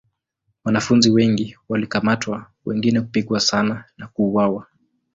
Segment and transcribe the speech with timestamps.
[0.63, 4.67] Wanafunzi wengi walikamatwa wengine kupigwa sana na kuuawa.